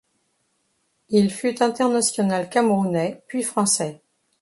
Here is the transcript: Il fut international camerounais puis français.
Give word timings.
Il 1.09 1.29
fut 1.29 1.61
international 1.61 2.49
camerounais 2.49 3.21
puis 3.27 3.43
français. 3.43 4.01